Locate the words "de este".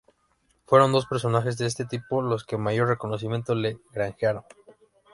1.59-1.85